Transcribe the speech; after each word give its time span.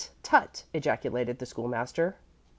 tut!" 0.23 0.65
ejaculated 0.73 1.37
the 1.37 1.45
School 1.45 1.67
master. 1.67 2.17